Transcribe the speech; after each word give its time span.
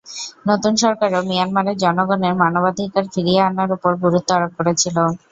নতুন 0.49 0.73
সরকারও 0.81 1.27
মিয়ানমারের 1.29 1.79
জনগণের 1.83 2.33
মানবাধিকার 2.41 3.05
ফিরিয়ে 3.13 3.41
আনার 3.49 3.69
ওপর 3.75 3.91
গুরুত্ব 4.03 4.29
আরোপ 4.35 4.51
করেছিল। 4.59 4.97